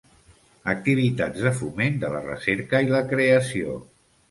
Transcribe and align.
Activitats 0.71 1.43
de 1.49 1.51
foment 1.59 2.01
de 2.05 2.11
la 2.15 2.23
recerca 2.25 2.83
i 2.89 2.91
la 2.97 3.05
creació. 3.15 3.79